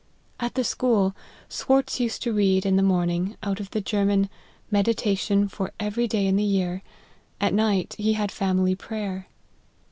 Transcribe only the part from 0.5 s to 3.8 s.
the school, Swartz used to read, in the morning, out of